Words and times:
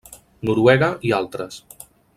Noruega 0.49 0.89
i 1.11 1.15
altres. 1.21 1.63